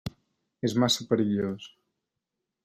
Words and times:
És 0.69 0.75
massa 0.83 1.07
perillós. 1.11 1.69